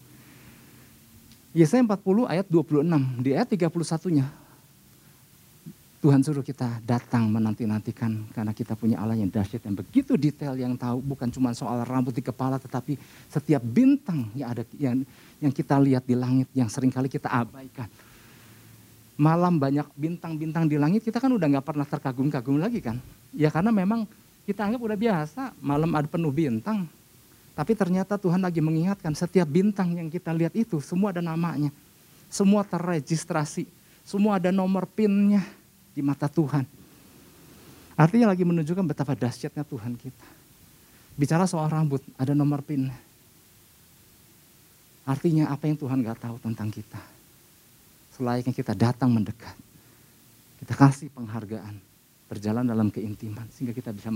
[1.53, 2.81] Yesaya 40 ayat 26,
[3.21, 4.25] di ayat 31-nya
[6.03, 10.75] Tuhan suruh kita datang menanti-nantikan karena kita punya Allah yang dahsyat yang begitu detail yang
[10.75, 12.99] tahu bukan cuma soal rambut di kepala tetapi
[13.31, 14.99] setiap bintang yang ada yang
[15.39, 17.87] yang kita lihat di langit yang sering kali kita abaikan.
[19.15, 22.99] Malam banyak bintang-bintang di langit kita kan udah nggak pernah terkagum-kagum lagi kan.
[23.31, 24.03] Ya karena memang
[24.43, 26.83] kita anggap udah biasa malam ada penuh bintang
[27.53, 31.69] tapi ternyata Tuhan lagi mengingatkan setiap bintang yang kita lihat itu semua ada namanya.
[32.33, 33.69] Semua terregistrasi.
[34.01, 35.45] Semua ada nomor pinnya
[35.93, 36.65] di mata Tuhan.
[37.93, 40.27] Artinya lagi menunjukkan betapa dahsyatnya Tuhan kita.
[41.13, 42.89] Bicara soal rambut, ada nomor pin.
[45.05, 46.97] Artinya apa yang Tuhan gak tahu tentang kita.
[48.17, 49.53] Selayaknya kita datang mendekat.
[50.57, 51.77] Kita kasih penghargaan.
[52.25, 53.45] Berjalan dalam keintiman.
[53.53, 54.09] Sehingga kita bisa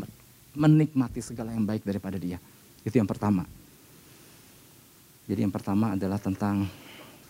[0.57, 2.41] menikmati segala yang baik daripada dia.
[2.87, 3.43] Itu yang pertama.
[5.27, 6.63] Jadi yang pertama adalah tentang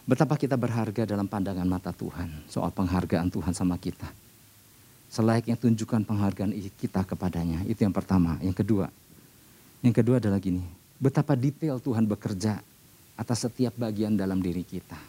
[0.06, 2.46] betapa kita berharga dalam pandangan mata Tuhan.
[2.46, 4.06] Soal penghargaan Tuhan sama kita.
[5.10, 7.65] Selayaknya tunjukkan penghargaan kita kepadanya.
[7.65, 8.38] Itu yang pertama.
[8.46, 8.86] Yang kedua.
[9.82, 10.62] Yang kedua adalah gini.
[11.02, 12.62] Betapa detail Tuhan bekerja
[13.17, 15.00] atas setiap bagian dalam diri kita.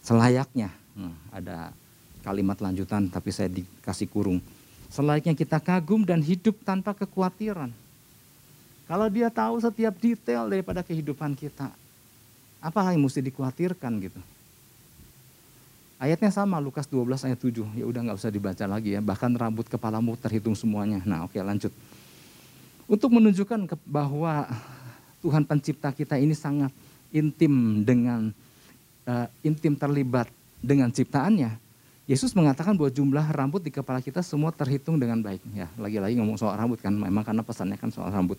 [0.00, 0.72] Selayaknya.
[0.96, 1.76] Hmm, ada
[2.24, 4.40] kalimat lanjutan tapi saya dikasih kurung.
[4.88, 7.84] Selayaknya kita kagum dan hidup tanpa kekhawatiran
[8.86, 11.74] kalau dia tahu setiap detail daripada kehidupan kita,
[12.62, 14.20] apa yang mesti dikhawatirkan gitu?
[15.96, 17.66] Ayatnya sama Lukas 12 ayat 7.
[17.72, 19.00] Ya udah nggak usah dibaca lagi ya.
[19.00, 21.00] Bahkan rambut kepalamu terhitung semuanya.
[21.08, 21.72] Nah, oke lanjut.
[22.86, 24.44] Untuk menunjukkan bahwa
[25.24, 26.70] Tuhan pencipta kita ini sangat
[27.10, 28.30] intim dengan
[29.08, 30.28] uh, intim terlibat
[30.60, 31.58] dengan ciptaannya.
[32.06, 35.42] Yesus mengatakan bahwa jumlah rambut di kepala kita semua terhitung dengan baik.
[35.50, 38.38] Ya, lagi-lagi ngomong soal rambut kan, memang karena pesannya kan soal rambut.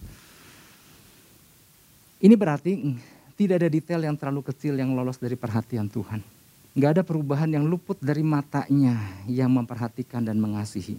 [2.18, 2.98] Ini berarti
[3.38, 6.26] tidak ada detail yang terlalu kecil yang lolos dari perhatian Tuhan.
[6.74, 8.98] Nggak ada perubahan yang luput dari matanya
[9.30, 10.98] yang memperhatikan dan mengasihi.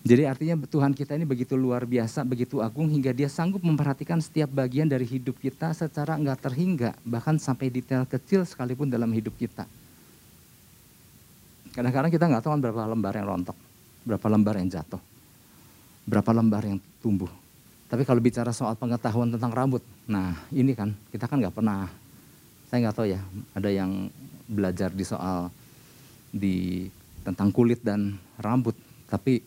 [0.00, 4.48] Jadi artinya Tuhan kita ini begitu luar biasa, begitu agung hingga dia sanggup memperhatikan setiap
[4.48, 9.68] bagian dari hidup kita secara nggak terhingga, bahkan sampai detail kecil sekalipun dalam hidup kita.
[11.76, 13.58] Kadang-kadang kita nggak tahu kan berapa lembar yang rontok,
[14.08, 15.02] berapa lembar yang jatuh,
[16.08, 17.30] berapa lembar yang tumbuh.
[17.90, 21.90] Tapi kalau bicara soal pengetahuan tentang rambut, nah ini kan kita kan nggak pernah,
[22.70, 23.18] saya nggak tahu ya,
[23.50, 24.06] ada yang
[24.46, 25.50] belajar di soal
[26.30, 26.86] di
[27.26, 28.78] tentang kulit dan rambut,
[29.10, 29.42] tapi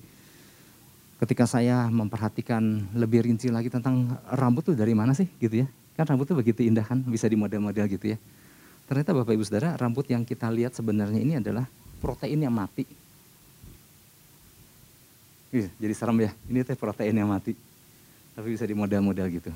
[1.24, 6.04] ketika saya memperhatikan lebih rinci lagi tentang rambut tuh dari mana sih gitu ya, kan
[6.04, 8.20] rambut tuh begitu indah kan, bisa di model-model gitu ya.
[8.92, 11.64] Ternyata Bapak Ibu Saudara, rambut yang kita lihat sebenarnya ini adalah
[12.04, 12.84] protein yang mati.
[15.56, 17.56] Iya, jadi serem ya, ini teh protein yang mati
[18.34, 19.52] tapi bisa di model-model gitu.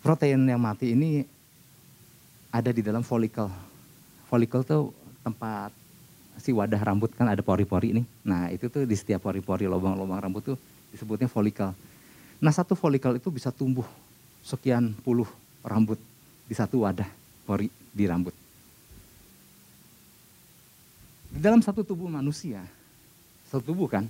[0.00, 1.22] Protein yang mati ini
[2.50, 3.46] ada di dalam folikel.
[4.26, 4.90] Folikel tuh
[5.22, 5.70] tempat
[6.40, 8.06] si wadah rambut kan ada pori-pori nih.
[8.24, 10.56] Nah itu tuh di setiap pori-pori lubang-lubang rambut tuh
[10.90, 11.76] disebutnya folikel.
[12.40, 13.84] Nah satu folikel itu bisa tumbuh
[14.40, 15.28] sekian puluh
[15.60, 16.00] rambut
[16.48, 17.06] di satu wadah
[17.44, 18.32] pori di rambut.
[21.30, 22.64] Di dalam satu tubuh manusia,
[23.46, 24.08] satu tubuh kan,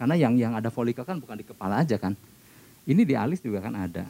[0.00, 2.16] karena yang yang ada folikel kan bukan di kepala aja kan.
[2.88, 4.08] Ini di alis juga kan ada.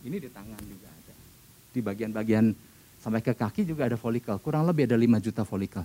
[0.00, 1.14] Ini di tangan juga ada.
[1.76, 2.56] Di bagian-bagian
[3.04, 4.40] sampai ke kaki juga ada folikel.
[4.40, 5.84] Kurang lebih ada 5 juta folikel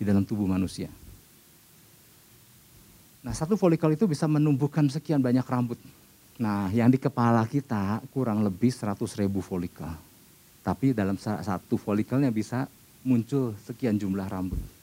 [0.00, 0.88] di dalam tubuh manusia.
[3.20, 5.76] Nah satu folikel itu bisa menumbuhkan sekian banyak rambut.
[6.40, 9.92] Nah yang di kepala kita kurang lebih 100 ribu folikel.
[10.64, 12.64] Tapi dalam satu folikelnya bisa
[13.04, 14.79] muncul sekian jumlah rambut.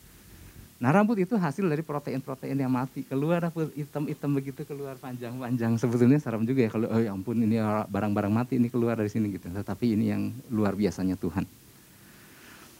[0.78, 3.02] Nah rambut itu hasil dari protein-protein yang mati.
[3.02, 5.74] Keluar hitam-hitam begitu keluar panjang-panjang.
[5.82, 7.58] Sebetulnya serem juga ya kalau oh ya ampun ini
[7.90, 9.50] barang-barang mati ini keluar dari sini gitu.
[9.50, 11.50] Tetapi ini yang luar biasanya Tuhan.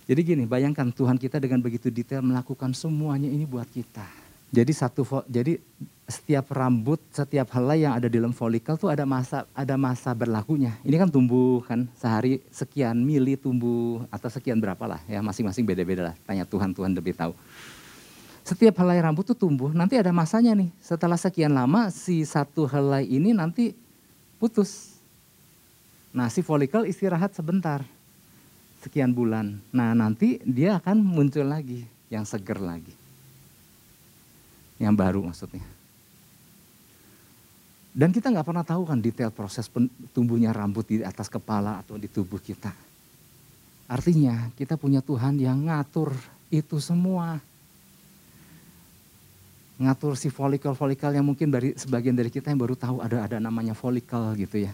[0.08, 4.08] Jadi gini, bayangkan Tuhan kita dengan begitu detail melakukan semuanya ini buat kita.
[4.48, 5.60] Jadi satu jadi
[6.08, 10.72] setiap rambut, setiap helai yang ada di dalam folikel tuh ada masa ada masa berlakunya.
[10.88, 16.14] Ini kan tumbuh kan sehari sekian mili tumbuh atau sekian berapa lah ya masing-masing beda-beda
[16.14, 16.16] lah.
[16.24, 17.36] Tanya Tuhan, Tuhan lebih tahu.
[18.48, 20.72] Setiap helai rambut tuh tumbuh, nanti ada masanya nih.
[20.80, 23.76] Setelah sekian lama si satu helai ini nanti
[24.40, 24.96] putus.
[26.16, 27.84] Nah si folikel istirahat sebentar,
[28.80, 29.60] sekian bulan.
[29.76, 32.96] Nah nanti dia akan muncul lagi, yang seger lagi.
[34.80, 35.68] Yang baru maksudnya.
[37.92, 39.68] Dan kita nggak pernah tahu kan detail proses
[40.16, 42.72] tumbuhnya rambut di atas kepala atau di tubuh kita.
[43.92, 46.16] Artinya kita punya Tuhan yang ngatur
[46.48, 47.44] itu semua.
[49.78, 53.78] Ngatur si folikel-folikel yang mungkin dari sebagian dari kita yang baru tahu ada ada namanya
[53.78, 54.74] folikel gitu ya.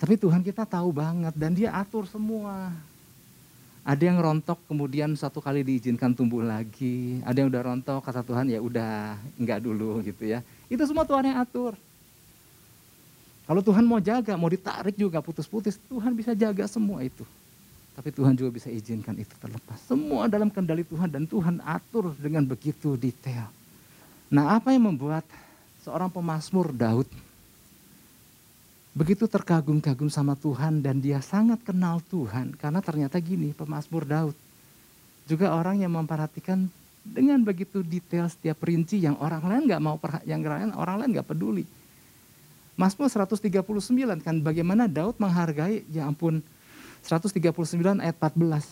[0.00, 2.72] Tapi Tuhan kita tahu banget dan dia atur semua.
[3.82, 7.20] Ada yang rontok kemudian satu kali diizinkan tumbuh lagi.
[7.28, 10.40] Ada yang udah rontok kata Tuhan ya udah enggak dulu gitu ya.
[10.72, 11.76] Itu semua Tuhan yang atur.
[13.42, 17.26] Kalau Tuhan mau jaga, mau ditarik juga putus-putus, Tuhan bisa jaga semua itu.
[17.92, 19.76] Tapi Tuhan juga bisa izinkan itu terlepas.
[19.84, 23.52] Semua dalam kendali Tuhan dan Tuhan atur dengan begitu detail.
[24.32, 25.28] Nah apa yang membuat
[25.84, 27.04] seorang pemazmur Daud
[28.92, 34.36] begitu terkagum-kagum sama Tuhan dan dia sangat kenal Tuhan karena ternyata gini pemazmur Daud
[35.24, 36.68] juga orang yang memperhatikan
[37.02, 41.28] dengan begitu detail setiap rinci yang orang lain nggak mau yang lain orang lain nggak
[41.28, 41.66] peduli.
[42.72, 43.52] Mazmur 139
[44.24, 46.40] kan bagaimana Daud menghargai ya ampun
[47.02, 48.62] 139 ayat 14.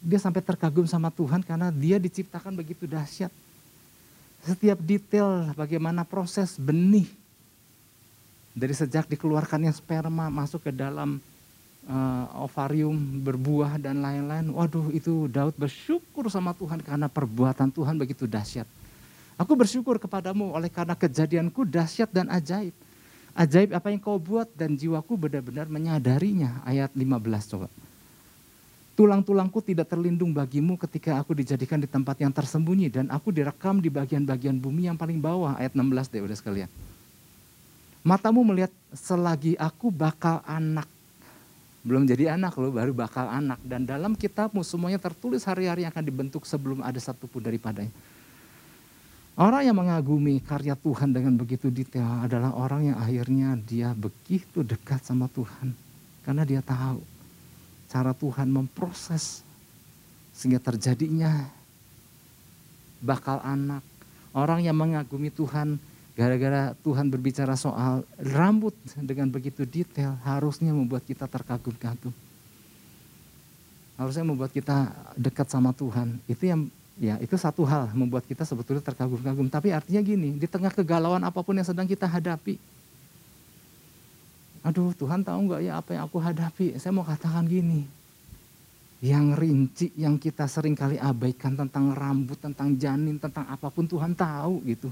[0.00, 3.32] Dia sampai terkagum sama Tuhan karena dia diciptakan begitu dahsyat.
[4.44, 7.10] Setiap detail bagaimana proses benih
[8.56, 11.20] dari sejak dikeluarkannya sperma masuk ke dalam
[11.90, 14.48] uh, ovarium berbuah dan lain-lain.
[14.54, 18.64] Waduh itu Daud bersyukur sama Tuhan karena perbuatan Tuhan begitu dahsyat.
[19.36, 22.72] Aku bersyukur kepadamu oleh karena kejadianku dahsyat dan ajaib.
[23.36, 26.64] Ajaib apa yang kau buat dan jiwaku benar-benar menyadarinya.
[26.64, 27.68] Ayat 15 coba.
[28.96, 33.92] Tulang-tulangku tidak terlindung bagimu ketika aku dijadikan di tempat yang tersembunyi dan aku direkam di
[33.92, 35.52] bagian-bagian bumi yang paling bawah.
[35.60, 36.70] Ayat 16 deh udah sekalian.
[38.00, 40.88] Matamu melihat selagi aku bakal anak
[41.86, 46.02] belum jadi anak lo baru bakal anak dan dalam kitabmu semuanya tertulis hari-hari yang akan
[46.02, 47.94] dibentuk sebelum ada satupun daripadanya.
[49.36, 55.04] Orang yang mengagumi karya Tuhan dengan begitu detail adalah orang yang akhirnya dia begitu dekat
[55.04, 55.76] sama Tuhan
[56.24, 57.04] karena dia tahu
[57.92, 59.44] cara Tuhan memproses
[60.32, 61.52] sehingga terjadinya
[63.04, 63.84] bakal anak.
[64.32, 65.80] Orang yang mengagumi Tuhan
[66.16, 72.08] Gara-gara Tuhan berbicara soal rambut dengan begitu detail, harusnya membuat kita terkagum-kagum.
[74.00, 76.16] Harusnya membuat kita dekat sama Tuhan.
[76.24, 79.52] Itu yang ya itu satu hal membuat kita sebetulnya terkagum-kagum.
[79.52, 82.56] Tapi artinya gini, di tengah kegalauan apa pun yang sedang kita hadapi,
[84.64, 86.80] aduh Tuhan tahu nggak ya apa yang aku hadapi?
[86.80, 87.84] Saya mau katakan gini,
[89.04, 94.16] yang rinci yang kita sering kali abaikan tentang rambut, tentang janin, tentang apa pun Tuhan
[94.16, 94.88] tahu gitu.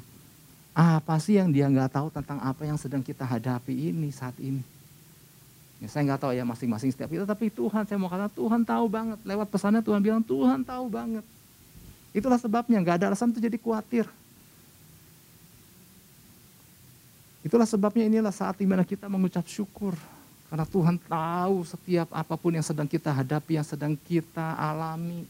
[0.75, 4.61] Apa sih yang dia nggak tahu tentang apa yang sedang kita hadapi ini saat ini?
[5.83, 8.85] Ya, saya nggak tahu ya masing-masing setiap kita, tapi Tuhan saya mau katakan Tuhan tahu
[8.91, 9.19] banget.
[9.27, 11.25] Lewat pesannya Tuhan bilang Tuhan tahu banget.
[12.15, 14.07] Itulah sebabnya nggak ada alasan untuk jadi khawatir.
[17.45, 19.93] Itulah sebabnya inilah saat di mana kita mengucap syukur.
[20.49, 25.27] Karena Tuhan tahu setiap apa pun yang sedang kita hadapi, yang sedang kita alami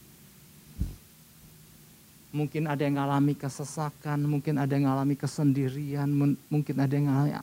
[2.35, 6.11] mungkin ada yang mengalami kesesakan, mungkin ada yang mengalami kesendirian,
[6.51, 7.33] mungkin ada yang mengalami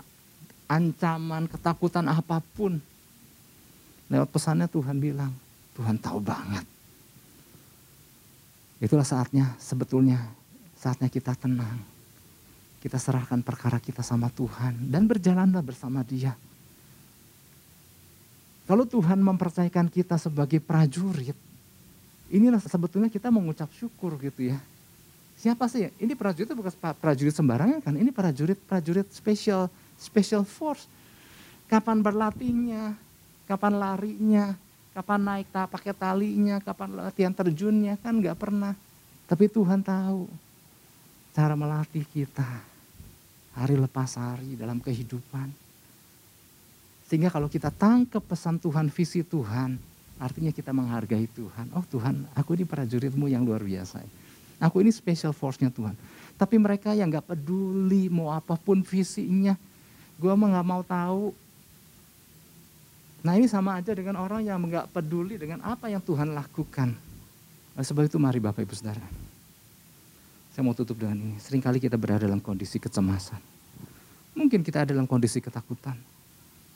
[0.68, 2.76] ancaman, ketakutan apa pun.
[4.12, 5.32] Lewat pesannya Tuhan bilang,
[5.72, 6.68] Tuhan tahu banget.
[8.82, 10.18] Itulah saatnya sebetulnya,
[10.74, 11.78] saatnya kita tenang.
[12.82, 16.34] Kita serahkan perkara kita sama Tuhan dan berjalanlah bersama dia.
[18.66, 21.38] Kalau Tuhan mempercayakan kita sebagai prajurit,
[22.26, 24.58] inilah sebetulnya kita mengucap syukur gitu ya.
[25.38, 25.86] Siapa sih?
[26.02, 27.94] Ini prajurit bukan prajurit sembarangan kan?
[27.94, 30.90] Ini prajurit prajurit special special force.
[31.70, 32.98] Kapan berlatihnya?
[33.46, 34.58] Kapan larinya?
[34.92, 36.60] Kapan naik tak pakai talinya?
[36.60, 37.96] Kapan latihan terjunnya?
[38.00, 38.76] Kan nggak pernah.
[39.24, 40.28] Tapi Tuhan tahu
[41.32, 42.44] cara melatih kita
[43.56, 45.48] hari lepas hari dalam kehidupan.
[47.08, 49.76] Sehingga kalau kita tangkap pesan Tuhan, visi Tuhan,
[50.16, 51.72] artinya kita menghargai Tuhan.
[51.76, 54.00] Oh Tuhan, aku ini prajuritmu yang luar biasa.
[54.60, 55.92] Aku ini special force-nya Tuhan.
[56.40, 59.58] Tapi mereka yang gak peduli mau apa pun visinya.
[60.16, 61.36] Gue mah gak mau tahu.
[63.22, 66.90] Nah ini sama aja dengan orang yang nggak peduli dengan apa yang Tuhan lakukan.
[67.78, 69.06] Oleh sebab itu mari Bapak Ibu Saudara.
[70.52, 71.38] Saya mau tutup dengan ini.
[71.38, 73.40] Seringkali kita berada dalam kondisi kecemasan.
[74.34, 75.96] Mungkin kita ada dalam kondisi ketakutan.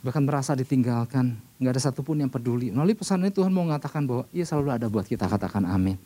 [0.00, 1.34] Bahkan merasa ditinggalkan.
[1.58, 2.70] Nggak ada satupun yang peduli.
[2.70, 5.26] Melalui pesan ini Tuhan mau mengatakan bahwa ia selalu ada buat kita.
[5.26, 5.98] Katakan amin.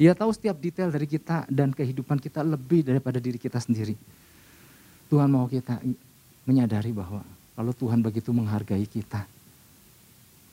[0.00, 3.94] Ia tahu setiap detail dari kita dan kehidupan kita lebih daripada diri kita sendiri.
[5.06, 5.78] Tuhan mau kita
[6.48, 7.22] menyadari bahwa
[7.54, 9.22] kalau Tuhan begitu menghargai kita,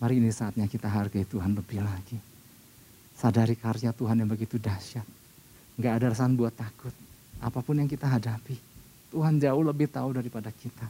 [0.01, 2.17] Mari ini saatnya kita hargai Tuhan lebih lagi.
[3.13, 5.05] Sadari karya Tuhan yang begitu dahsyat.
[5.77, 6.89] Enggak ada alasan buat takut.
[7.37, 8.57] Apa pun yang kita hadapi.
[9.13, 10.89] Tuhan jauh lebih tahu daripada kita.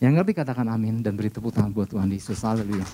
[0.00, 2.40] Yang ngerti katakan amin dan beri tepuk tangan buat Tuhan Yesus.
[2.40, 2.88] Haleluya.